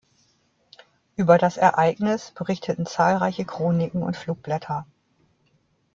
[1.15, 4.87] Über das Ereignis berichteten zahlreiche Chroniken und Flugblätter.